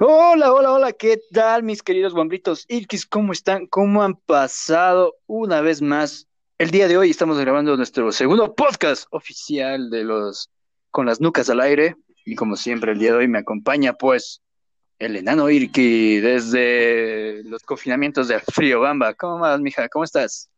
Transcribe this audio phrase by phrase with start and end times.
[0.00, 3.04] Hola, hola, hola, ¿qué tal mis queridos bombritos Irkis?
[3.04, 3.66] ¿Cómo están?
[3.66, 6.28] ¿Cómo han pasado una vez más?
[6.56, 10.50] El día de hoy estamos grabando nuestro segundo podcast oficial de los
[10.92, 14.40] con las nucas al aire y como siempre el día de hoy me acompaña pues
[15.00, 19.14] el enano Irki desde los confinamientos de Frío Bamba.
[19.14, 19.88] ¿Cómo vas, mija?
[19.88, 20.48] ¿Cómo estás?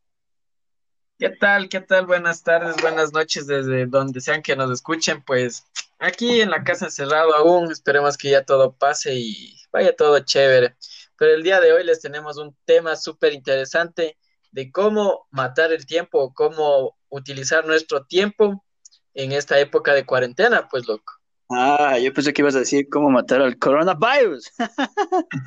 [1.20, 1.68] ¿Qué tal?
[1.68, 2.06] ¿Qué tal?
[2.06, 5.22] Buenas tardes, buenas noches desde donde sean que nos escuchen.
[5.22, 5.66] Pues
[5.98, 10.76] aquí en la casa encerrado aún, esperemos que ya todo pase y vaya todo chévere.
[11.18, 14.16] Pero el día de hoy les tenemos un tema súper interesante
[14.50, 18.64] de cómo matar el tiempo, cómo utilizar nuestro tiempo
[19.12, 21.12] en esta época de cuarentena, pues loco.
[21.50, 24.50] Ah, yo pensé que ibas a decir cómo matar al coronavirus.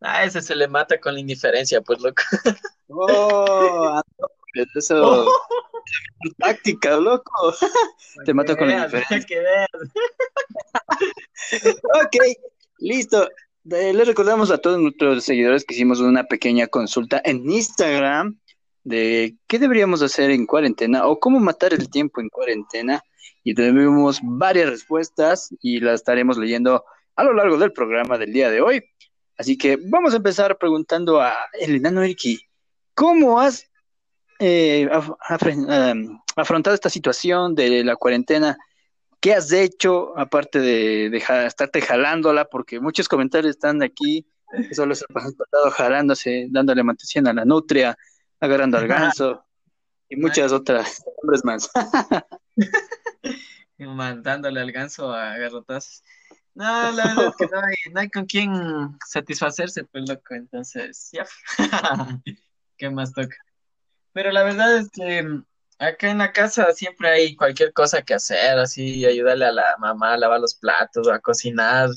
[0.00, 2.22] ah, ese se le mata con la indiferencia, pues loco.
[2.88, 4.02] oh,
[4.74, 5.30] eso.
[6.38, 7.54] táctica, loco.
[8.24, 9.38] Te mato con la diferencia.
[12.04, 12.16] ok,
[12.78, 13.28] listo.
[13.64, 18.38] Les recordamos a todos nuestros seguidores que hicimos una pequeña consulta en Instagram
[18.82, 23.02] de qué deberíamos hacer en cuarentena o cómo matar el tiempo en cuarentena.
[23.44, 26.84] Y tuvimos varias respuestas y las estaremos leyendo
[27.16, 28.84] a lo largo del programa del día de hoy.
[29.36, 32.02] Así que vamos a empezar preguntando a el enano
[32.94, 33.71] ¿cómo has
[34.42, 34.88] eh,
[35.68, 38.58] em, afrontado esta situación de la cuarentena?
[39.20, 42.46] ¿Qué has hecho aparte de, de estarte jalándola?
[42.46, 47.44] Porque muchos comentarios están aquí, que solo se han pasado jalándose, dándole mantención a la
[47.44, 47.96] nutria,
[48.40, 49.44] agarrando al ganso
[50.08, 51.70] y muchas otras hombres más.
[53.78, 56.02] Mandándole al ganso a garrotazos.
[56.54, 61.10] No, la verdad es que no hay, no hay con quién satisfacerse, pues loco, entonces,
[61.12, 61.26] ya.
[62.76, 63.36] ¿Qué más toca?
[64.12, 65.44] Pero la verdad es que mm,
[65.78, 70.14] acá en la casa siempre hay cualquier cosa que hacer, así ayudarle a la mamá
[70.14, 71.90] a lavar los platos o a cocinar.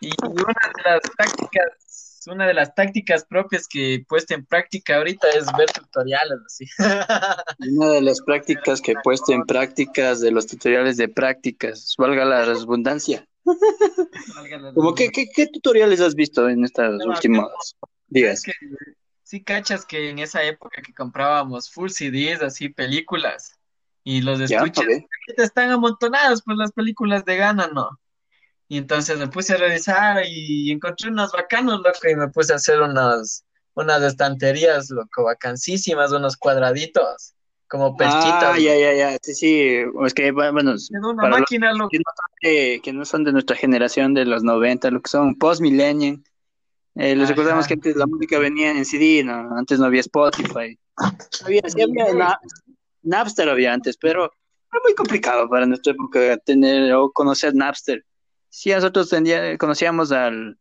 [0.00, 4.96] Y una de las tácticas, una de las tácticas propias que he puesto en práctica
[4.96, 6.66] ahorita es ver tutoriales, así.
[7.76, 12.24] Una de las prácticas que he puesto en prácticas de los tutoriales de prácticas, valga
[12.24, 13.26] la redundancia.
[14.74, 17.48] Como que, ¿qué, tutoriales has visto en estas últimas
[18.08, 18.44] días?
[19.32, 23.58] Sí cachas que en esa época que comprábamos full CDs, así películas,
[24.04, 25.06] y los estuches
[25.38, 27.98] están amontonados, pues las películas de gana, ¿no?
[28.68, 32.56] Y entonces me puse a revisar y encontré unos bacanos, loco, y me puse a
[32.56, 37.32] hacer unas, unas estanterías, loco, vacancísimas, unos cuadraditos,
[37.68, 38.56] como perchitas.
[38.56, 40.74] Ah, ya, ya, ya, sí, sí, es que, bueno,
[41.16, 41.88] para máquina, los
[42.42, 46.22] que, no son de, nuestra generación de los 90, lo que son post-millennium,
[46.94, 49.56] eh, les recordamos que antes la música venía en CD, ¿no?
[49.56, 50.78] Antes no había Spotify.
[51.44, 52.38] Había, sí había
[53.02, 58.04] Napster había antes, pero era muy complicado para nuestra época tener o conocer Napster.
[58.48, 59.10] Sí, nosotros
[59.58, 60.58] conocíamos al,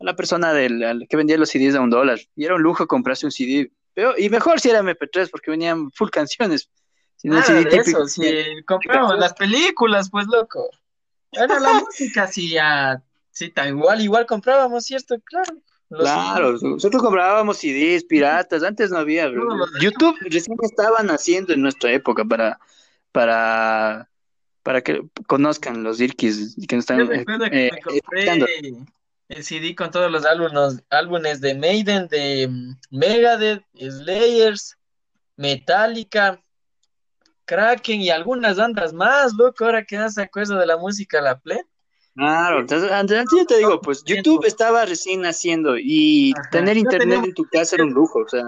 [0.00, 2.86] a la persona del, que vendía los CDs a un dólar y era un lujo
[2.86, 3.70] comprarse un CD.
[3.94, 6.68] Pero, y mejor si era MP3 porque venían full canciones.
[7.16, 8.22] Si no, CD eso, si
[8.66, 10.68] compramos las películas, pues loco.
[11.32, 13.02] Era la música, sí, ya
[13.40, 15.18] Sí, tal igual, igual comprábamos, ¿cierto?
[15.24, 15.54] Claro.
[15.88, 19.30] Claro, nosotros comprábamos CDs piratas, antes no había.
[19.80, 22.60] YouTube recién estaba naciendo en nuestra época para,
[23.12, 24.10] para,
[24.62, 27.70] para que conozcan los Irkis que nos están eh, eh,
[29.28, 34.76] el CD con todos los álbumes, álbumes de Maiden, de Megadeth, Slayers,
[35.36, 36.42] Metallica,
[37.46, 41.40] Kraken y algunas bandas más, loco, ahora que no se acuerda de la música la
[41.40, 41.62] play.
[42.20, 47.32] Claro, entonces, antes yo te digo, pues YouTube estaba recién naciendo y tener internet en
[47.32, 48.44] tu casa era un lujo, o sea,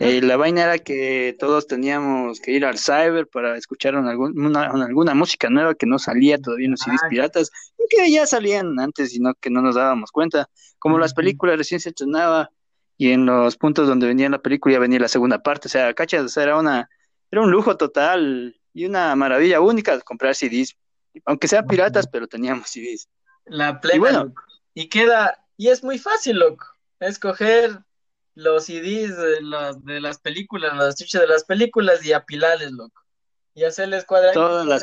[0.00, 5.14] eh, la vaina era que todos teníamos que ir al cyber para escuchar una, alguna
[5.14, 7.52] música nueva que no salía todavía en los CDs piratas,
[7.88, 10.50] que ya salían antes, sino que no nos dábamos cuenta.
[10.80, 12.50] Como las películas recién se estrenaba
[12.96, 15.94] y en los puntos donde venía la película ya venía la segunda parte, o sea,
[15.94, 16.90] cachas, era una,
[17.30, 20.76] era un lujo total y una maravilla única comprar CDs
[21.24, 23.08] aunque sean piratas, pero teníamos CDs.
[23.46, 24.34] La plena, y bueno,
[24.74, 26.66] y queda, y es muy fácil, loco,
[27.00, 27.78] escoger
[28.34, 33.02] los CDs de, las de las películas, los estuches de las películas y apilarles, loco.
[33.54, 34.42] Y hacerles cuadraditos.
[34.42, 34.82] Todas las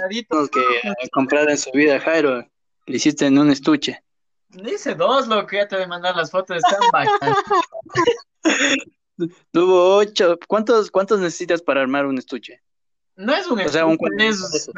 [0.49, 0.61] que
[1.01, 2.47] he comprado en su vida, Jairo,
[2.85, 4.01] le hiciste en un estuche.
[4.47, 7.37] Dice dos, loco, ya te voy a mandar las fotos, están bacanas.
[9.51, 10.39] Tuvo ocho.
[10.47, 12.61] ¿Cuántos, ¿Cuántos necesitas para armar un estuche?
[13.15, 14.69] No es un estuche, sea, un es,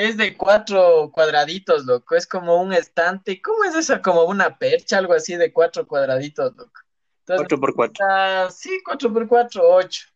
[0.00, 2.16] es de cuatro cuadraditos, loco.
[2.16, 3.42] Es como un estante.
[3.42, 4.00] ¿Cómo es eso?
[4.00, 6.80] Como una percha, algo así de cuatro cuadraditos, loco.
[7.26, 8.06] cuatro por cuatro.
[8.50, 10.06] sí, cuatro por cuatro, ocho.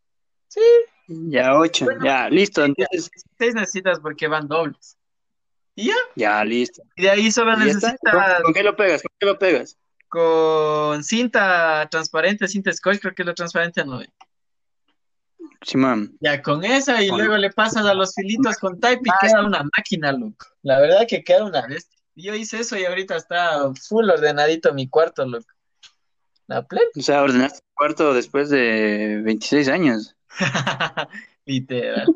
[0.49, 0.61] Sí.
[1.07, 2.65] Ya ocho, ya, listo.
[2.65, 4.97] Entonces, seis necesitas porque van dobles.
[5.75, 5.97] ¿Y ya?
[6.15, 6.83] Ya, listo.
[6.97, 7.97] Y de ahí solo necesitas...
[8.01, 9.03] ¿Con, ¿Con, qué lo pegas?
[9.03, 9.77] ¿Con qué lo pegas?
[10.09, 14.01] Con cinta transparente, cinta scotch, creo que es lo transparente no.
[16.21, 19.63] Ya con esa y luego le pasas a los filitos con type y queda una
[19.77, 20.47] máquina, loco.
[20.63, 21.89] La verdad que queda una vez.
[22.15, 25.47] Yo hice eso y ahorita está full ordenadito mi cuarto, loco.
[26.47, 26.87] La plena.
[26.97, 30.15] O sea, ordenaste tu cuarto después de 26 años.
[31.47, 32.07] Literal.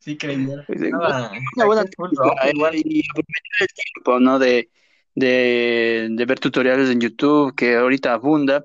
[0.00, 0.64] Sí, creía.
[0.66, 4.38] Pues, una buena y aprovechar el tiempo, ¿no?
[4.38, 4.70] De,
[5.14, 8.64] de, de, ver tutoriales en YouTube, que ahorita abunda.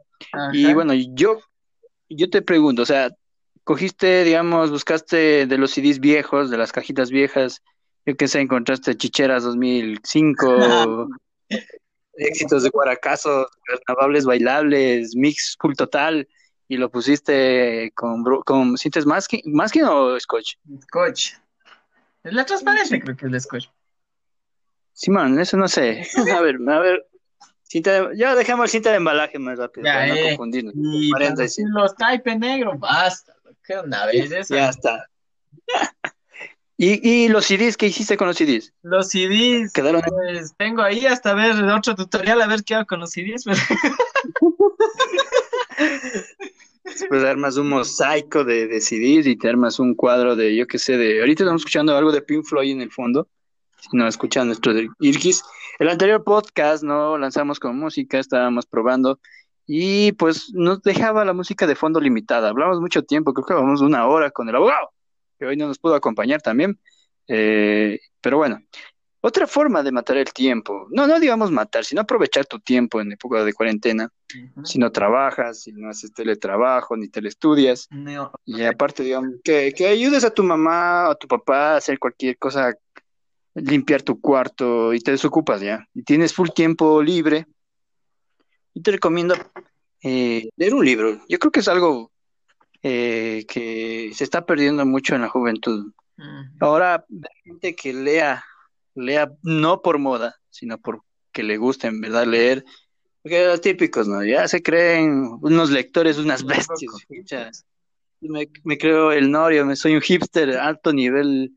[0.53, 1.39] Y bueno, yo,
[2.09, 3.09] yo te pregunto, o sea,
[3.65, 7.61] cogiste, digamos, buscaste de los CDs viejos, de las cajitas viejas,
[8.05, 11.09] yo qué sé, encontraste Chicheras 2005,
[12.13, 13.47] éxitos de Guaracazo,
[13.85, 16.27] carnavales bailables, mix full total,
[16.67, 20.53] y lo pusiste con, con ¿sientes masking, masking o scotch?
[20.83, 21.33] Scotch.
[22.23, 23.67] Es la transparencia, creo que es el scotch.
[24.93, 26.07] Simón, eso no sé.
[26.35, 27.07] a ver, a ver.
[27.63, 30.21] Cinta ya dejamos cinta de embalaje más rápido, ya, para eh.
[30.21, 30.73] no confundirnos.
[30.75, 31.11] Y
[31.73, 33.34] los type negro, basta.
[33.67, 34.05] ¿Qué onda?
[34.05, 34.55] ¿Ves eso?
[34.55, 35.09] Ya está.
[36.77, 37.77] ¿Y, ¿Y los CDs?
[37.77, 38.73] ¿Qué hiciste con los CDs?
[38.81, 42.99] Los CDs, ¿Quedaron pues tengo ahí hasta ver otro tutorial a ver qué hago con
[42.99, 43.45] los CDs.
[43.45, 43.57] Pero...
[46.83, 50.77] Después armas un mosaico de, de, CDs y te armas un cuadro de, yo qué
[50.77, 51.21] sé, de...
[51.21, 53.29] Ahorita estamos escuchando algo de Pink Floyd en el fondo.
[53.79, 55.43] Si no escuchan nuestro de Irgis.
[55.79, 57.17] El anterior podcast, ¿no?
[57.17, 59.19] Lanzamos con música, estábamos probando
[59.67, 62.49] y pues nos dejaba la música de fondo limitada.
[62.49, 64.91] Hablamos mucho tiempo, creo que hablamos una hora con el abogado,
[65.39, 66.79] que hoy no nos pudo acompañar también.
[67.27, 68.61] Eh, pero bueno,
[69.21, 73.11] otra forma de matar el tiempo, no, no digamos matar, sino aprovechar tu tiempo en
[73.11, 74.65] época de cuarentena, uh -huh.
[74.65, 78.31] si no trabajas, si no haces teletrabajo, ni telestudias, no.
[78.45, 81.97] y aparte, digamos, que, que ayudes a tu mamá o a tu papá a hacer
[81.97, 82.75] cualquier cosa,
[83.55, 87.47] limpiar tu cuarto y te desocupas ya, y tienes full tiempo libre,
[88.75, 89.35] yo te recomiendo
[90.03, 91.19] eh, leer un libro.
[91.27, 92.11] Yo creo que es algo
[92.83, 95.91] eh, que se está perdiendo mucho en la juventud.
[96.17, 96.51] Uh -huh.
[96.59, 97.05] Ahora,
[97.43, 98.43] gente que lea,
[98.93, 102.63] lea no por moda, sino porque le gusta en verdad leer.
[103.23, 104.23] Porque los típicos, ¿no?
[104.23, 107.65] Ya se creen unos lectores, unas bestias.
[108.21, 111.51] Me, me, creo el norio, me soy un hipster alto nivel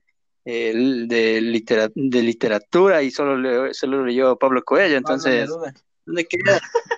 [0.45, 0.73] eh,
[1.07, 5.49] de, litera, de literatura y solo, leo, solo leyó Pablo Coelho, entonces...
[6.07, 6.61] ¿Dónde queda?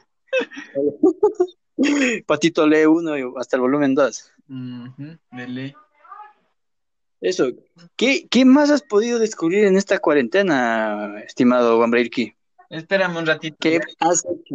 [2.26, 4.32] Patito lee uno y hasta el volumen 2.
[4.48, 5.75] Uh -huh, de ley.
[7.20, 7.50] Eso.
[7.96, 12.34] ¿Qué, ¿Qué más has podido descubrir en esta cuarentena, estimado Juan Breirki?
[12.70, 13.56] Espérame un ratito.
[13.60, 14.54] ¿Qué has hecho?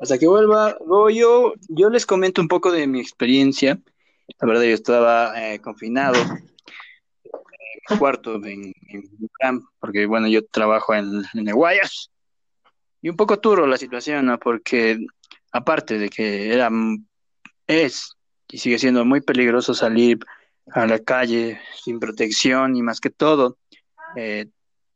[0.00, 0.76] Hasta que vuelva,
[1.12, 3.78] yo, yo les comento un poco de mi experiencia.
[4.40, 6.44] La verdad, yo estaba eh, confinado en
[7.90, 12.10] mi cuarto en, en, porque bueno, yo trabajo en, en el Guayas.
[13.00, 14.38] Y un poco duro la situación.
[14.42, 14.98] Porque
[15.52, 16.70] aparte de que era,
[17.66, 18.18] es
[18.50, 20.18] y sigue siendo muy peligroso salir
[20.72, 23.58] a la calle sin protección y más que todo,
[24.16, 24.46] eh,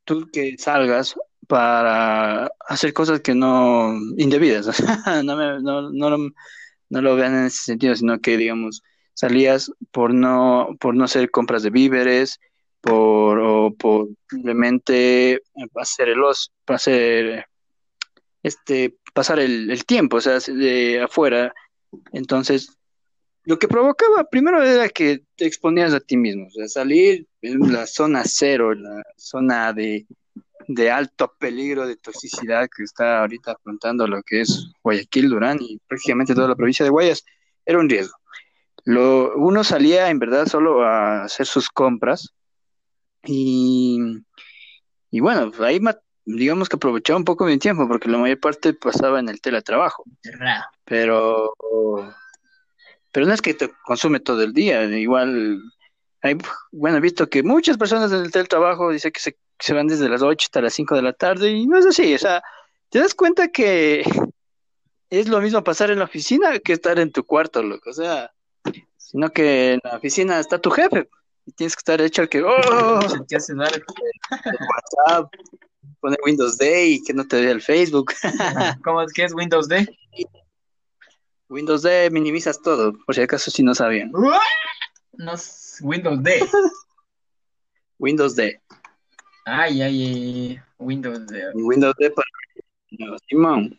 [0.04, 1.14] tú que salgas
[1.46, 4.66] para hacer cosas que no indebidas,
[5.24, 6.30] no, me, no, no,
[6.88, 8.82] no, lo vean en ese sentido, sino que digamos
[9.14, 12.40] salías por no por no hacer compras de víveres,
[12.80, 15.42] por o por simplemente
[15.74, 17.46] hacer el oso, hacer
[18.42, 21.52] este, pasar el, tiempo, o sea, de afuera.
[22.12, 22.76] Entonces,
[23.44, 27.72] lo que provocaba primero era que te exponías a ti mismo, o sea, salir en
[27.72, 30.06] la zona cero, la zona de,
[30.68, 35.78] de alto peligro de toxicidad que está ahorita afrontando lo que es Guayaquil, Durán y
[35.88, 37.24] prácticamente toda la provincia de Guayas,
[37.64, 38.16] era un riesgo.
[38.84, 42.34] Lo, uno salía en verdad solo a hacer sus compras
[43.24, 43.98] y,
[45.10, 45.80] y bueno, ahí
[46.24, 50.04] digamos que aprovechaba un poco mi tiempo porque la mayor parte pasaba en el teletrabajo.
[50.84, 51.54] Pero
[53.12, 55.60] pero no es que te consume todo el día, igual
[56.22, 56.38] hay,
[56.70, 60.08] bueno, he visto que muchas personas en el teletrabajo dicen que se, se van desde
[60.08, 62.42] las 8 hasta las 5 de la tarde y no es así, o sea,
[62.88, 64.02] te das cuenta que
[65.10, 68.32] es lo mismo pasar en la oficina que estar en tu cuarto, loco, o sea,
[68.96, 71.08] sino que en la oficina está tu jefe
[71.44, 75.30] y tienes que estar hecho al que, oh, ¿qué hace WhatsApp,
[76.00, 78.12] poner Windows Day y que no te vea el Facebook.
[78.84, 79.86] ¿Cómo es que es Windows Day?
[81.48, 84.10] Windows D minimizas todo, por si acaso si no sabían.
[84.10, 85.34] No,
[85.82, 86.40] Windows D.
[87.98, 88.60] Windows D.
[89.44, 91.42] Ay, ay, ay, Windows D.
[91.54, 93.74] Windows D para Simón.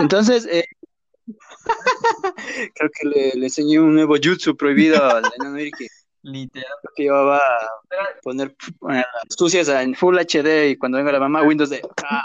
[0.00, 0.64] Entonces, eh,
[2.74, 5.84] Creo que le, le enseñé un nuevo jutsu prohibido a América.
[6.24, 6.72] Literal.
[6.80, 7.68] Creo que llevaba a
[8.22, 8.56] poner
[8.90, 11.82] eh, sucias en Full HD y cuando venga la mamá, Windows de.
[12.02, 12.22] ¡Ah!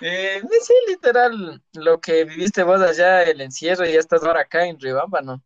[0.00, 4.66] Eh, sí, literal, lo que viviste vos allá, el encierro, y ya estás ahora acá
[4.66, 5.42] en Ribamba, ¿no?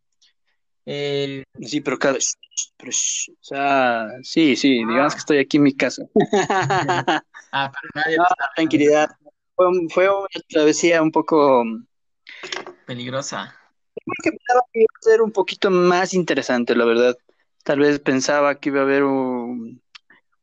[0.85, 2.33] Eh, Sí, pero cada vez.
[2.81, 6.03] o sea, sí, sí, digamos que estoy aquí en mi casa.
[7.51, 9.09] ah, pero nadie No, tranquilidad.
[9.55, 11.63] Fue, fue una travesía un poco.
[12.85, 13.53] peligrosa.
[14.23, 17.17] que pensaba que iba a ser un poquito más interesante, la verdad.
[17.63, 19.81] Tal vez pensaba que iba a haber un,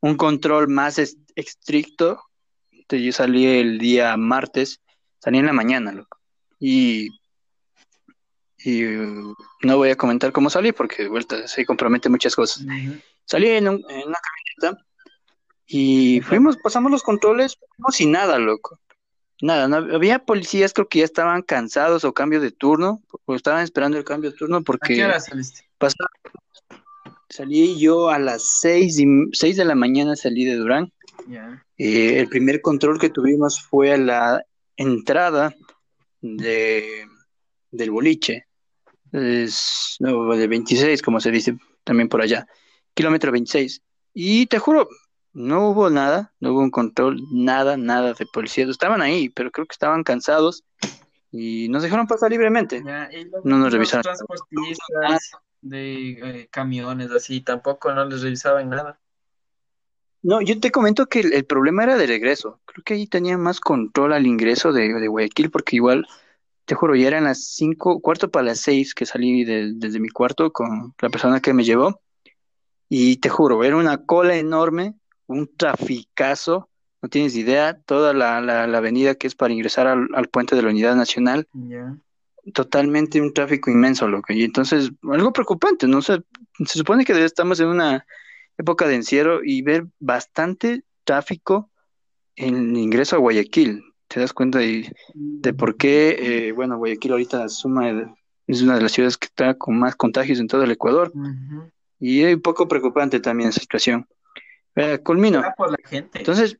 [0.00, 2.20] un control más es- estricto.
[2.70, 4.80] Entonces, yo salí el día martes,
[5.18, 6.18] salí en la mañana, loco.
[6.60, 7.08] Y,
[8.58, 12.64] y uh, no voy a comentar cómo salí porque de vuelta se compromete muchas cosas.
[13.24, 14.18] Salí en, un- en una
[14.60, 14.84] camioneta
[15.66, 18.80] y fuimos, pasamos los controles, no sin nada, loco.
[19.40, 23.62] Nada, no, había policías, creo que ya estaban cansados o cambio de turno, o estaban
[23.62, 25.68] esperando el cambio de turno ¿A qué porque hora saliste?
[25.78, 26.08] pasaba-
[27.28, 30.92] salí yo a las seis, y, seis de la mañana, salí de Durán.
[31.76, 34.44] Eh, el primer control que tuvimos fue a la
[34.76, 35.54] entrada
[36.20, 37.06] de,
[37.70, 38.46] del boliche,
[39.12, 42.46] es, no, de 26, como se dice también por allá,
[42.94, 43.82] kilómetro 26.
[44.14, 44.88] Y te juro,
[45.32, 48.68] no hubo nada, no hubo un control, nada, nada de policías.
[48.68, 50.64] Estaban ahí, pero creo que estaban cansados
[51.30, 52.82] y nos dejaron pasar libremente.
[52.84, 54.02] Ya, y los, No nos los revisaron.
[54.02, 59.00] transportistas de eh, camiones así tampoco no les revisaban nada.
[60.22, 62.60] No, yo te comento que el, el problema era de regreso.
[62.64, 66.06] Creo que ahí tenía más control al ingreso de, de Guayaquil, porque igual,
[66.64, 70.08] te juro, ya eran las cinco, cuarto para las seis que salí de- desde mi
[70.08, 72.00] cuarto con la persona que me llevó.
[72.88, 74.94] Y te juro, era una cola enorme,
[75.26, 76.68] un traficazo,
[77.02, 80.56] no tienes idea, toda la, la, la avenida que es para ingresar al, al puente
[80.56, 81.96] de la Unidad Nacional, Ya.
[82.52, 84.32] Totalmente un tráfico inmenso, loco.
[84.32, 85.98] Y entonces, algo preocupante, ¿no?
[85.98, 86.18] O sea,
[86.64, 88.04] se supone que estamos en una
[88.56, 91.70] época de encierro y ver bastante tráfico
[92.36, 93.82] en el ingreso a Guayaquil.
[94.08, 96.16] Te das cuenta de, de por qué,
[96.48, 98.06] eh, bueno, Guayaquil ahorita suma de-
[98.46, 101.12] es una de las ciudades que está con más contagios en todo el Ecuador.
[102.00, 104.06] Y es un poco preocupante también esa situación.
[104.74, 105.42] Eh, culmino.
[105.56, 106.18] Por la gente.
[106.20, 106.56] Entonces,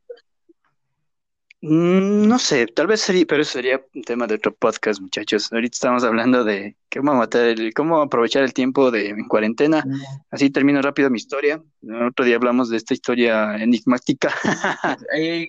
[1.60, 5.52] no sé, tal vez sería, pero eso sería un tema de otro podcast, muchachos.
[5.52, 9.82] Ahorita estamos hablando de cómo matar el, cómo aprovechar el tiempo de en cuarentena.
[9.84, 10.24] Ya.
[10.30, 11.60] Así termino rápido mi historia.
[12.08, 14.32] Otro día hablamos de esta historia enigmática.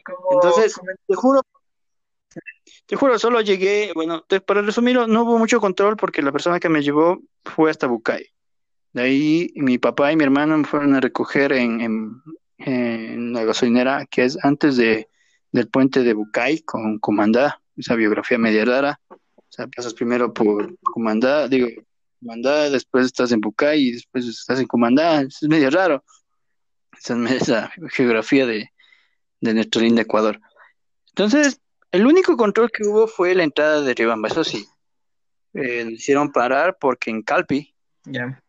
[0.04, 0.76] Como Entonces,
[1.08, 1.42] te juro,
[2.88, 6.60] te juro, solo llegué, bueno, te- para resumirlo, no hubo mucho control porque la persona
[6.60, 8.26] que me llevó fue hasta Bucay.
[8.94, 12.22] De ahí mi papá y mi hermano me fueron a recoger en, en,
[12.58, 15.08] en la gasolinera que es antes de,
[15.52, 19.00] del puente de Bucay con Comandá, esa biografía media rara.
[19.10, 21.68] O sea, pasas primero por Comandá, digo,
[22.20, 25.22] Comandá, después estás en Bucay y después estás en Comandá.
[25.22, 26.04] Es medio raro.
[26.98, 28.70] Esa, esa geografía de,
[29.42, 30.40] de nuestro lindo Ecuador.
[31.10, 34.68] Entonces, el único control que hubo fue la entrada de Riobamba, eso sí.
[35.54, 37.74] Eh, hicieron parar porque en Calpi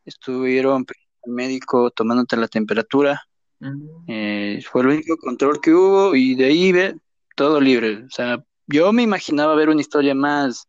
[0.05, 0.85] estuvieron
[1.23, 3.23] el médico tomándote la temperatura.
[3.61, 4.05] Ujú.
[4.09, 6.97] Eh, fue el único control que hubo y de ahí ve
[7.37, 8.05] todo libre.
[8.05, 10.69] O sea, yo me imaginaba ver una historia más,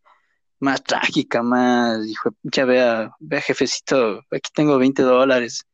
[0.60, 5.66] más trágica, más, dijo, ya vea, vea jefecito, aquí tengo 20 dólares,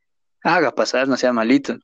[0.43, 1.77] haga pasar, no sea malito.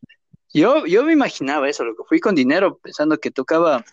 [0.54, 3.84] Yo, yo me imaginaba eso, loco, fui con dinero pensando que tocaba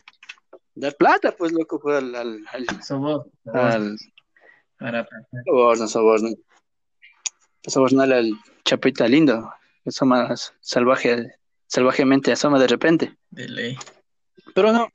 [0.75, 2.67] dar plata, pues loco, fue al, al, al,
[4.79, 5.07] para
[5.45, 6.29] soborno, soborno,
[7.67, 8.33] sobornar al
[8.65, 9.51] chapita lindo,
[9.87, 11.35] asoma salvaje,
[11.67, 13.17] salvajemente asoma de repente.
[13.31, 13.79] de ley.
[14.55, 14.89] Pero no,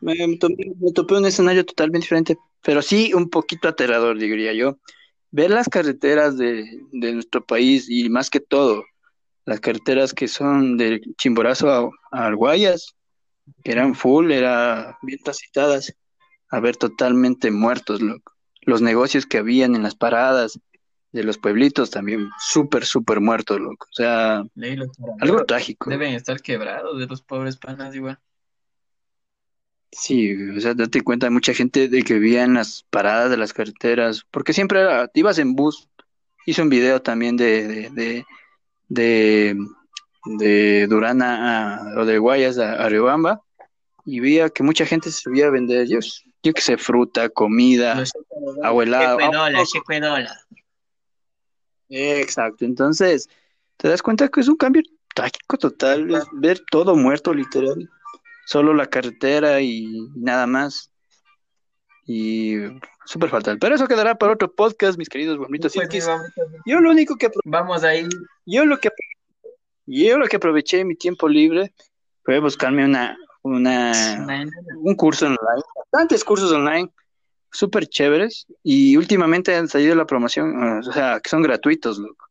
[0.00, 4.52] me, me topé, me topé un escenario totalmente diferente, pero sí un poquito aterrador, diría
[4.52, 4.78] yo.
[5.32, 8.84] Ver las carreteras de, de nuestro país y más que todo,
[9.44, 12.94] las carreteras que son del Chimborazo a, a Arguayas,
[13.64, 15.94] que eran full, eran bien transitadas,
[16.50, 18.32] a ver totalmente muertos, loco.
[18.62, 20.58] Los negocios que habían en las paradas
[21.12, 23.86] de los pueblitos también súper, súper muertos, loco.
[23.90, 24.44] O sea,
[25.20, 25.90] algo trágico.
[25.90, 28.18] deben estar quebrados de los pobres panas igual.
[29.92, 33.36] Sí, o sea, date cuenta, hay mucha gente de que vivía en las paradas de
[33.36, 35.88] las carreteras, porque siempre era, te ibas en bus.
[36.46, 38.24] Hice un video también de, de, de,
[38.88, 39.56] de,
[40.38, 43.42] de Durán a- a- o de Guayas a, a Riobamba
[44.06, 45.98] y veía que mucha gente se subía a vender, yo,
[46.42, 47.94] yo qué sé, fruta, comida,
[49.72, 50.40] checuedola.
[51.90, 53.28] Exacto, entonces
[53.76, 54.82] te das cuenta que es un cambio
[55.14, 57.90] trágico total, es ver todo muerto literal,
[58.46, 60.90] solo la carretera y nada más.
[62.06, 62.56] y
[63.04, 63.58] súper fatal.
[63.58, 65.72] Pero eso quedará para otro podcast, mis queridos bombitos.
[65.74, 66.06] Pues,
[66.64, 68.08] Yo lo único que Vamos ahí.
[68.46, 68.90] yo lo que
[69.86, 71.72] yo lo que aproveché mi tiempo libre
[72.22, 73.92] fue buscarme una una
[74.76, 76.90] un curso online, bastantes cursos online
[77.50, 82.26] súper chéveres y últimamente han salido la promoción, eh, o sea, que son gratuitos, loco.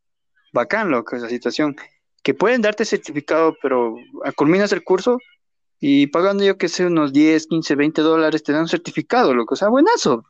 [0.54, 1.76] Bacán, loco, esa situación.
[2.24, 3.96] Que pueden darte certificado, pero
[4.26, 5.20] ah, culminas el curso
[5.80, 9.54] y pagando yo que sé unos 10, 15, 20 dólares te dan un certificado, loco.
[9.54, 10.26] O sea, buenazo.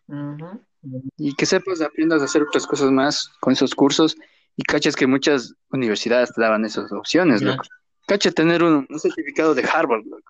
[1.18, 4.16] Y que sepas, aprendas a hacer otras cosas más con esos cursos
[4.56, 7.64] y caches que muchas universidades te daban esas opciones, loco.
[8.06, 10.24] Cacha tener un, un certificado de Harvard, loco.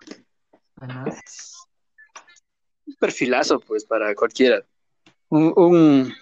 [2.90, 4.64] Un perfilazo, pues, para cualquiera.
[5.28, 6.12] Un, un,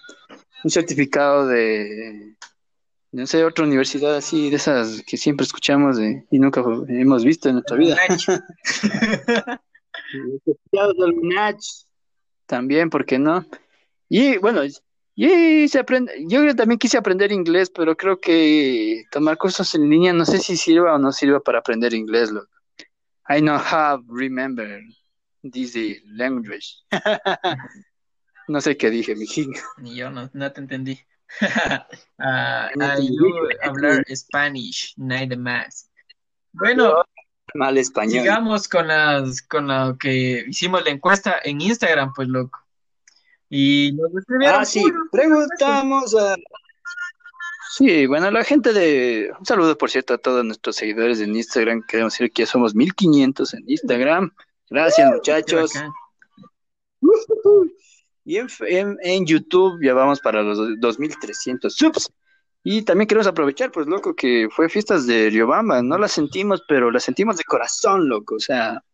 [0.65, 2.35] un certificado de,
[3.13, 7.49] no sé, otra universidad así, de esas que siempre escuchamos de- y nunca hemos visto
[7.49, 7.97] en nuestra vida.
[12.47, 13.47] También, ¿por qué no?
[14.09, 14.63] Y bueno,
[15.15, 20.13] y se aprende, yo también quise aprender inglés, pero creo que tomar cursos en línea
[20.13, 22.31] no sé si sirva o no sirva para aprender inglés.
[22.31, 22.49] Loco.
[23.29, 24.81] I know how remember
[25.51, 25.77] this
[26.07, 26.83] language.
[28.49, 29.53] no sé qué dije, mijín.
[29.79, 31.01] Ni yo no, no te entendí.
[32.19, 35.91] No te I do hablar Spanish, nada más.
[36.53, 37.03] Bueno,
[37.55, 38.23] Mal español.
[38.23, 42.59] sigamos con las con lo que hicimos la encuesta en Instagram, pues loco.
[43.51, 44.11] Y nos
[44.47, 46.37] Ah, sí, preguntamos a...
[47.71, 49.31] Sí, bueno, la gente de...
[49.39, 51.83] Un saludo, por cierto, a todos nuestros seguidores en Instagram.
[51.87, 54.33] Queremos decir que ya somos 1500 en Instagram.
[54.71, 55.73] Gracias, muchachos.
[58.25, 62.11] Y en, en- en YouTube ya vamos para los 2300 subs.
[62.63, 65.81] Y también queremos aprovechar, pues, loco, que fue fiestas de Riobamba.
[65.83, 68.35] No las sentimos, pero las sentimos de corazón, loco.
[68.35, 68.85] O sea,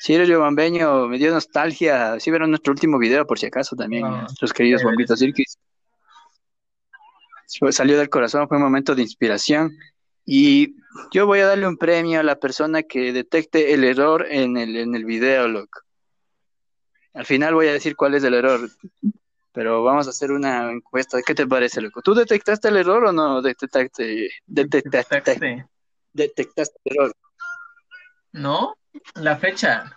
[0.00, 2.18] si eres riobambeño, me dio nostalgia.
[2.18, 5.56] Si vieron nuestro último video, por si acaso, también, Ah, nuestros queridos bombitos cirquis.
[7.70, 9.70] Salió del corazón, fue un momento de inspiración.
[10.26, 10.74] Y
[11.12, 14.76] yo voy a darle un premio a la persona que detecte el error en el,
[14.76, 15.80] en el video, loco.
[17.14, 18.68] Al final voy a decir cuál es el error,
[19.52, 21.22] pero vamos a hacer una encuesta.
[21.24, 22.02] ¿Qué te parece, loco?
[22.02, 25.66] ¿Tú detectaste el error o no detectaste, detectaste,
[26.12, 27.16] detectaste el error?
[28.32, 28.76] ¿No?
[29.14, 29.96] La fecha.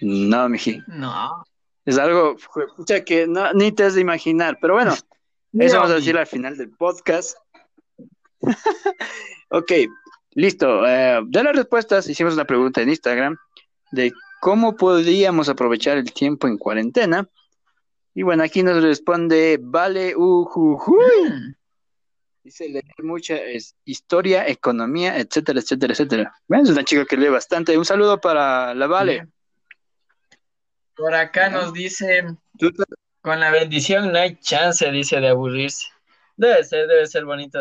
[0.00, 0.82] No, miji.
[0.88, 1.44] No.
[1.84, 2.36] Es algo
[3.04, 4.92] que no, ni te has de imaginar, pero bueno,
[5.52, 7.38] eso vamos a decir al final del podcast.
[9.50, 9.72] ok,
[10.32, 10.86] listo.
[10.86, 13.36] eh, de las respuestas, hicimos una pregunta en Instagram
[13.92, 17.28] de cómo podríamos aprovechar el tiempo en cuarentena.
[18.14, 21.30] Y bueno, aquí nos responde Vale Ujujuy.
[21.30, 21.54] Mm,
[22.42, 26.34] Dice leer mucha es, historia, economía, etcétera, etcétera, etcétera.
[26.46, 27.76] Bueno, es una chica que lee bastante.
[27.76, 29.26] Un saludo para la Vale.
[30.94, 32.24] Por acá nos dice,
[33.20, 35.88] con la bendición no hay chance, dice, de aburrirse.
[36.36, 37.60] Debe ser, debe ser bonito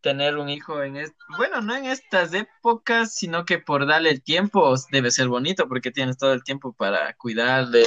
[0.00, 4.22] tener un hijo en est- bueno, no en estas épocas, sino que por darle el
[4.22, 7.84] tiempo debe ser bonito porque tienes todo el tiempo para cuidarle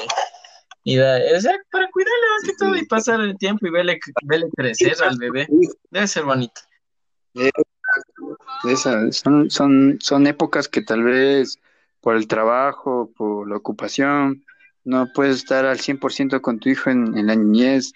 [0.83, 3.99] y da- o sea, para cuidarle más que todo y pasar el tiempo y verle,
[4.23, 5.47] verle crecer al bebé.
[5.89, 6.61] Debe ser bonito.
[8.63, 11.57] Esas son, son, son épocas que tal vez
[12.01, 14.43] por el trabajo, por la ocupación,
[14.83, 17.93] no puedes estar al 100% con tu hijo en, en la niñez.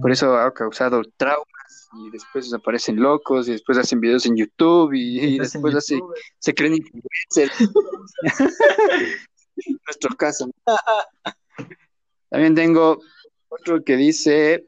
[0.00, 1.63] Por eso ha causado traumas
[1.96, 6.00] y después aparecen locos y después hacen videos en YouTube y, después hace-
[6.38, 7.70] se creen influencers.
[9.66, 10.50] En nuestro caso.
[12.28, 12.98] También tengo
[13.48, 14.66] otro que dice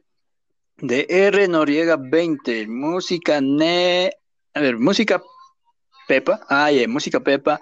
[0.77, 4.13] de R Noriega 20, música ne...
[4.55, 5.21] A ver, música
[6.07, 7.61] Pepa, ah, yeah, música Pepa,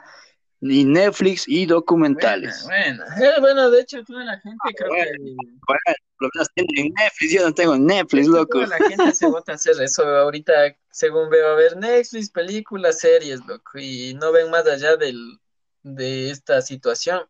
[0.66, 2.62] y Netflix y documentales.
[2.64, 3.26] Bueno, bueno.
[3.26, 7.32] Eh, bueno, de hecho, toda la gente creo que Bueno, por lo menos tienen Netflix,
[7.32, 8.64] yo no tengo Netflix, loco.
[8.64, 10.52] Toda la gente se vota a hacer eso ahorita,
[10.90, 15.38] según veo, a ver Netflix, películas, series, loco, y no ven más allá del,
[15.82, 17.20] de esta situación,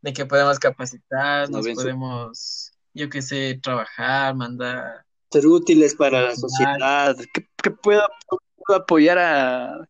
[0.00, 5.04] de que podemos capacitarnos, No ven podemos, yo qué sé, trabajar, mandar.
[5.30, 8.06] Ser útiles para la sociedad, que, que pueda,
[8.56, 9.88] pueda apoyar a...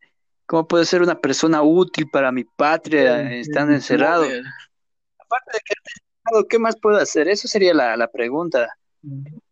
[0.52, 4.24] ¿Cómo puedo ser una persona útil para mi patria estando encerrado?
[4.24, 7.26] Aparte de que encerrado, ¿qué más puedo hacer?
[7.26, 8.68] Eso sería la, la pregunta.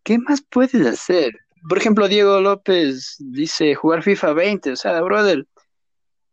[0.03, 1.33] ¿Qué más puedes hacer?
[1.67, 5.47] Por ejemplo, Diego López dice jugar FIFA 20, o sea, brother,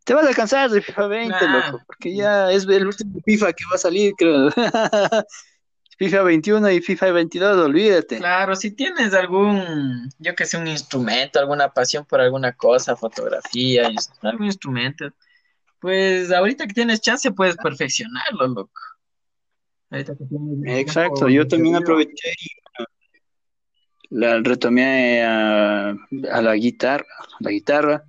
[0.04, 1.48] te vas a cansar de FIFA 20, Nah.
[1.48, 4.50] loco, porque ya es el último FIFA que va a salir, creo.
[5.98, 8.18] FIFA 21 y FIFA 22, olvídate.
[8.18, 13.90] Claro, si tienes algún, yo que sé, un instrumento, alguna pasión por alguna cosa, fotografía,
[14.22, 15.12] algún instrumento,
[15.80, 18.80] pues ahorita que tienes chance puedes perfeccionarlo, loco.
[19.90, 22.48] Exacto, yo también aproveché y
[24.10, 27.06] la retomé a, a la guitarra,
[27.40, 28.04] la guitarra.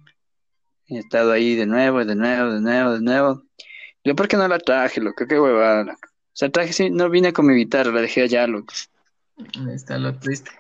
[0.88, 3.44] He estado ahí de nuevo, de nuevo, de nuevo, de nuevo.
[4.04, 5.26] Yo, ¿por qué no la traje, loco?
[5.28, 6.09] Qué huevada, loco.
[6.32, 8.74] O sea, traje, sí, no vine con mi guitarra, la dejé allá, loco.
[9.38, 10.52] Ahí está lo triste.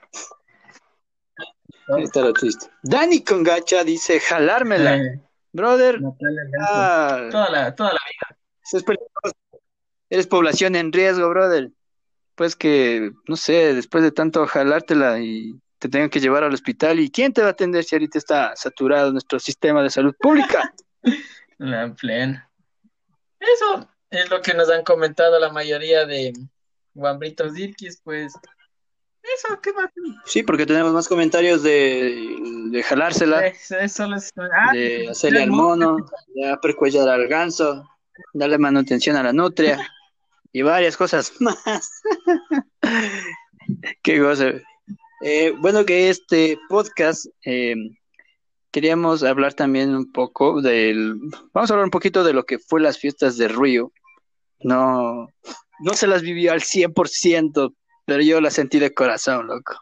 [1.96, 2.68] Ahí está lo triste.
[2.84, 4.98] Dani con gacha dice, jalármela.
[4.98, 6.00] Eh, Brother,
[6.62, 8.96] ah, toda, la, toda la vida.
[10.10, 11.72] Eres población en riesgo, brother.
[12.36, 17.00] Pues que, no sé, después de tanto jalártela y te tengan que llevar al hospital,
[17.00, 20.74] ¿y quién te va a atender si ahorita está saturado nuestro sistema de salud pública?
[21.58, 22.50] La plena.
[23.40, 26.34] Eso es lo que nos han comentado la mayoría de
[26.94, 28.34] guambritos dirkis, pues
[29.22, 29.92] eso, ¿qué más?
[30.26, 32.36] Sí, porque tenemos más comentarios de,
[32.72, 34.32] de jalársela, eso les...
[34.38, 35.98] ah, de hacerle al mono,
[36.34, 37.88] de apercuellar al ganso,
[38.34, 39.88] darle manutención a la nutria
[40.52, 42.02] y varias cosas más.
[44.02, 44.64] Qué goce.
[45.22, 47.76] Eh, bueno, que este podcast eh,
[48.72, 51.16] queríamos hablar también un poco del.
[51.54, 53.92] Vamos a hablar un poquito de lo que fue las fiestas de Río.
[54.62, 55.28] No,
[55.80, 57.74] no se las vivió al 100%,
[58.06, 59.76] pero yo las sentí de corazón, loco.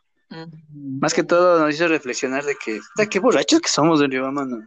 [0.73, 4.31] Más que todo nos hizo reflexionar de que, de qué borrachos que somos de Río,
[4.31, 4.59] mano.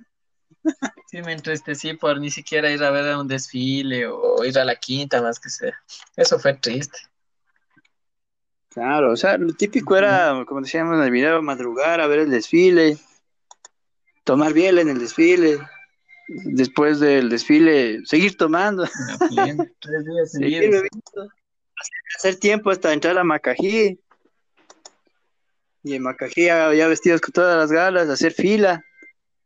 [1.06, 4.76] Sí, me entristecí por ni siquiera ir a ver un desfile o ir a la
[4.76, 5.74] quinta, más que sea.
[6.16, 6.98] Eso fue triste.
[8.68, 12.30] Claro, o sea, lo típico era, como decíamos en el video, madrugar a ver el
[12.30, 12.98] desfile,
[14.22, 15.58] tomar biel en el desfile,
[16.30, 18.84] después del desfile, seguir tomando,
[19.80, 20.82] Tres días seguir
[22.16, 24.00] hacer tiempo hasta entrar a Macají.
[25.82, 28.84] Y en Macají ya, ya vestidos con todas las galas, hacer fila.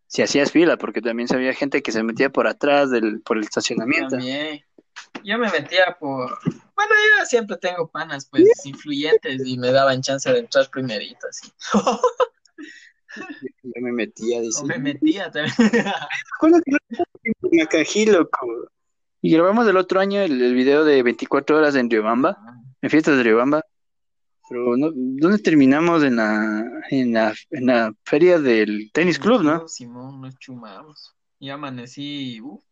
[0.06, 3.36] Si hacías fila, porque también se había gente que se metía por atrás del, por
[3.36, 4.10] el estacionamiento.
[4.10, 4.64] También.
[5.24, 6.38] Yo me metía por.
[6.44, 11.52] Bueno, yo siempre tengo panas, pues, influyentes y me daban chance de entrar primerito, así.
[13.62, 14.64] Yo me metía, dice.
[14.64, 15.54] Me metía también.
[16.36, 16.60] acuerdo
[17.70, 18.68] que loco.
[19.20, 22.36] Y grabamos el otro año el, el video de 24 horas en Riobamba,
[22.82, 23.62] en fiestas de Riobamba.
[24.48, 26.02] Pero no, ¿dónde terminamos?
[26.02, 29.66] En la, en la, en la feria del tenis club, ¿no?
[29.66, 31.14] Simón, nos chumamos.
[31.38, 32.40] Y amanecí.
[32.42, 32.62] Uh,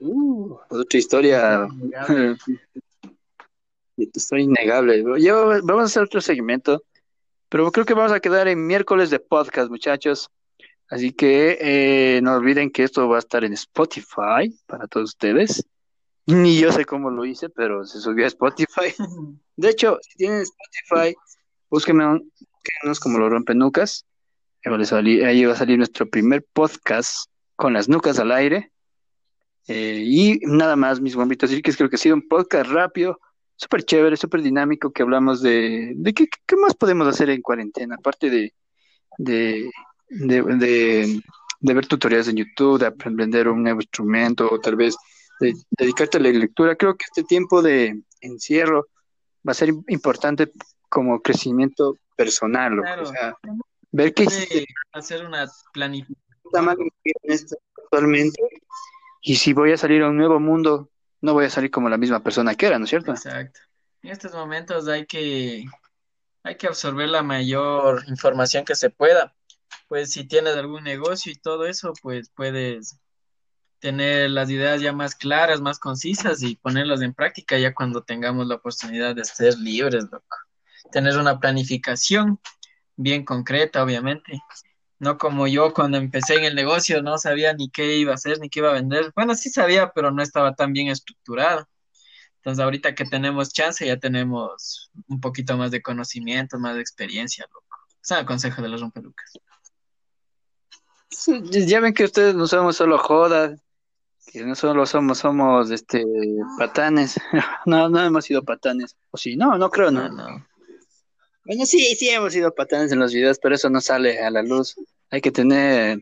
[0.00, 1.66] Uh, otra historia,
[3.96, 5.04] historia innegable.
[5.20, 6.84] Yo, vamos a hacer otro segmento,
[7.48, 10.30] pero creo que vamos a quedar en miércoles de podcast, muchachos.
[10.90, 15.64] Así que eh, no olviden que esto va a estar en Spotify para todos ustedes.
[16.26, 18.94] Ni yo sé cómo lo hice, pero se subió a Spotify.
[19.56, 21.16] De hecho, si tienen Spotify,
[21.70, 24.04] búsquenme búsquennos como lo rompenucas.
[24.64, 28.32] Ahí va a salir, ahí va a salir nuestro primer podcast con las nucas al
[28.32, 28.72] aire.
[29.68, 33.20] Eh, y nada más, mis bombitos que creo que ha sido un podcast rápido,
[33.58, 37.96] súper chévere, súper dinámico, que hablamos de, de qué, qué más podemos hacer en cuarentena,
[37.96, 38.54] aparte de,
[39.18, 39.68] de,
[40.08, 41.20] de, de-
[41.60, 44.96] de ver tutoriales en YouTube, de aprender un nuevo instrumento, o tal vez
[45.40, 46.76] de dedicarte a la lectura.
[46.76, 48.86] Creo que este tiempo de encierro
[49.46, 50.52] va a ser im- importante
[50.88, 52.76] como crecimiento personal.
[52.80, 53.02] Claro.
[53.02, 53.34] O sea,
[53.90, 56.16] ver qué hiciste hacer una planificación.
[56.44, 56.76] está mal
[57.84, 58.40] actualmente.
[59.22, 60.90] Y si voy a salir a un nuevo mundo,
[61.20, 63.12] no voy a salir como la misma persona que era, ¿no es cierto?
[63.12, 63.60] Exacto.
[64.02, 65.64] En estos momentos hay que,
[66.42, 69.34] hay que absorber la mayor información que se pueda.
[69.88, 72.98] Pues si tienes algún negocio y todo eso, pues puedes
[73.80, 78.46] tener las ideas ya más claras, más concisas y ponerlas en práctica ya cuando tengamos
[78.46, 80.36] la oportunidad de ser libres, loco.
[80.90, 82.40] Tener una planificación
[82.96, 84.40] bien concreta, obviamente.
[85.00, 88.40] No como yo cuando empecé en el negocio, no sabía ni qué iba a hacer,
[88.40, 89.12] ni qué iba a vender.
[89.14, 91.68] Bueno, sí sabía, pero no estaba tan bien estructurado.
[92.36, 97.46] Entonces, ahorita que tenemos chance, ya tenemos un poquito más de conocimiento, más de experiencia,
[97.52, 97.76] loco.
[98.02, 99.32] Es el consejo de los rompelucas.
[101.10, 103.60] Sí, Ya ven que ustedes no somos solo jodas,
[104.32, 106.04] que no solo somos, somos este
[106.58, 107.16] patanes.
[107.66, 108.96] No, no hemos sido patanes.
[109.10, 110.28] O sí, no, no creo, No, no.
[110.28, 110.47] no.
[111.48, 114.42] Bueno, sí, sí hemos sido patanes en los videos, pero eso no sale a la
[114.42, 114.76] luz.
[115.08, 115.98] Hay que tener,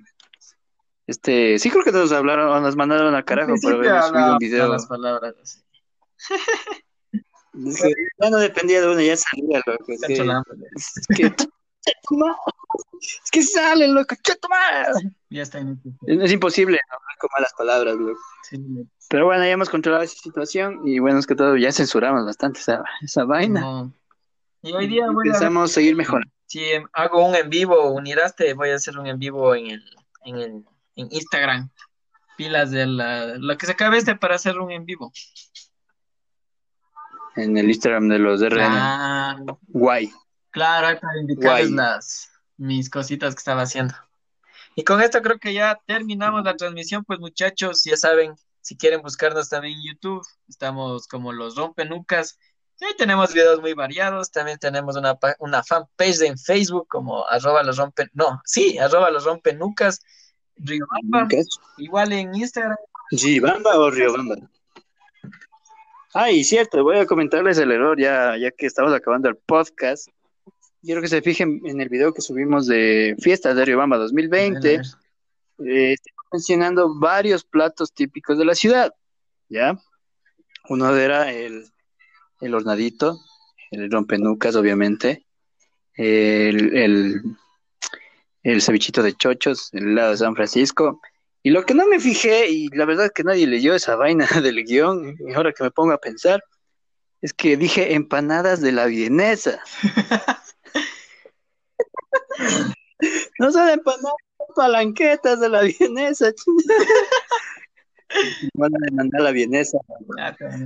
[1.06, 4.68] este, sí creo que nos hablaron, nos mandaron al carajo por haber subido un video.
[4.72, 5.60] las palabras así.
[7.64, 9.84] Es que ya no dependía de uno, ya salía, loco.
[9.88, 11.32] Es que, es que,
[13.00, 14.16] es que sale, loco.
[15.30, 18.18] Ya está en Es, es imposible no hablar con malas palabras, loco.
[18.42, 18.58] Sí,
[19.08, 22.58] Pero bueno, ya hemos controlado esa situación y bueno, es que todo ya censuramos bastante
[22.58, 23.60] esa, esa vaina.
[23.60, 23.92] no.
[24.66, 26.28] Y hoy día voy a seguir mejorando.
[26.46, 30.36] si hago un en vivo, uniraste, voy a hacer un en vivo en el, en
[30.38, 30.64] el,
[30.96, 31.70] en Instagram.
[32.36, 35.12] Pilas de la, lo que se acabe este para hacer un en vivo.
[37.36, 38.56] en el Instagram de los RN.
[38.56, 40.12] Claro, Guay.
[40.50, 41.76] claro, hay para indicarles Guay.
[41.76, 43.94] las mis cositas que estaba haciendo.
[44.74, 49.00] Y con esto creo que ya terminamos la transmisión, pues muchachos, ya saben, si quieren
[49.00, 52.36] buscarnos también en YouTube, estamos como los Rompenucas.
[52.80, 57.78] Ahí tenemos videos muy variados, también tenemos una, una fanpage en Facebook como arroba los
[57.78, 60.02] rompen, no, sí, arroba los rompenucas,
[60.56, 61.28] Riobamba,
[61.78, 62.76] igual en Instagram.
[63.10, 64.36] ¿Gibamba o Riobamba?
[66.12, 70.08] Ay, cierto, voy a comentarles el error ya, ya que estamos acabando el podcast.
[70.82, 74.74] Quiero que se fijen en el video que subimos de Fiestas de Riobamba 2020.
[74.74, 74.80] Eh,
[75.92, 78.94] estamos mencionando varios platos típicos de la ciudad,
[79.48, 79.78] ¿ya?
[80.68, 81.70] Uno era el,
[82.40, 83.20] el hornadito,
[83.70, 85.26] el rompenucas, obviamente,
[85.94, 87.22] el, el,
[88.42, 91.00] el cevichito de chochos, el helado de San Francisco.
[91.42, 94.64] Y lo que no me fijé, y la verdad que nadie leyó esa vaina del
[94.64, 96.42] guion, y ahora que me pongo a pensar,
[97.20, 99.60] es que dije empanadas de la vienesa.
[103.38, 104.14] No son empanadas,
[104.54, 106.32] palanquetas de la vienesa.
[108.54, 109.78] Van a demandar la vienesa.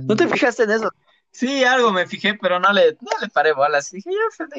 [0.03, 0.91] ¿No te fijaste en eso?
[1.31, 3.89] Sí, algo me fijé, pero no le, no le paré bolas.
[3.89, 4.09] Dije,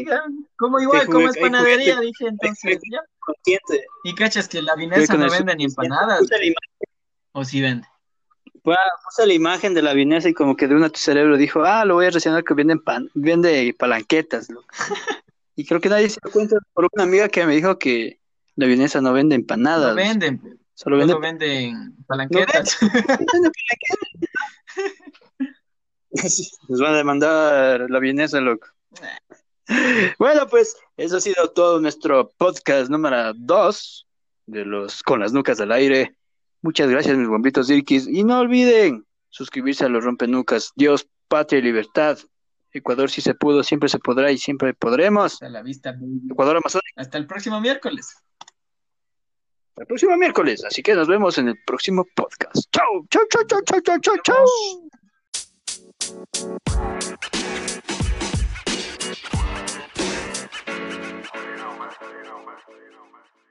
[0.07, 0.23] ya,
[0.57, 3.01] como igual, como es panadería, dije, entonces, ya.
[3.19, 3.87] Consciente.
[4.05, 6.23] Y cachas que la vinesa no vende ni empanadas,
[7.33, 7.87] o si vende.
[8.63, 11.63] puse puse la imagen de la vienesa y como que de una tu cerebro dijo,
[11.65, 14.51] ah, lo voy a relacionar que venden pan, vende palanquetas.
[14.51, 14.67] loco".
[15.57, 18.19] y creo que nadie se dio cuenta por una amiga que me dijo que
[18.57, 19.91] la vienesa no vende empanadas.
[19.91, 22.79] No venden, Solo vende solo venden palanquetas.
[26.69, 28.69] Nos van a demandar la vienesa, loco.
[30.19, 34.07] Bueno, pues eso ha sido todo nuestro podcast número 2
[34.47, 36.17] de los con las nucas al aire.
[36.61, 38.07] Muchas gracias, mis bombitos Irquis.
[38.07, 40.73] Y no olviden suscribirse a los rompenucas.
[40.77, 42.19] Dios, patria y libertad.
[42.73, 45.35] Ecuador si se pudo, siempre se podrá y siempre podremos.
[45.35, 45.95] Hasta la vista.
[46.31, 48.17] Ecuador Amazónico, Hasta el próximo miércoles.
[49.77, 50.65] el próximo miércoles.
[50.65, 52.57] Así que nos vemos en el próximo podcast.
[52.73, 55.02] Chau, chau, chau, chau, chau, chau, chau,
[56.11, 56.27] You know,
[61.79, 61.91] man.
[62.71, 63.42] You